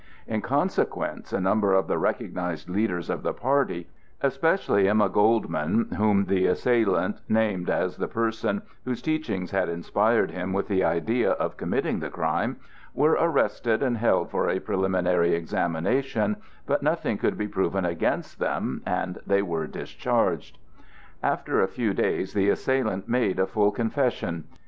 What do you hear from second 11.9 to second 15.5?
the crime—were arrested and held for a preliminary